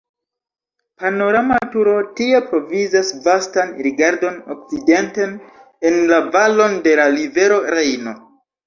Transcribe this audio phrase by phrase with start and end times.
[1.01, 5.39] Panorama turo tie provizas vastan rigardon okcidenten
[5.93, 8.19] en la valon de la rivero Rejno.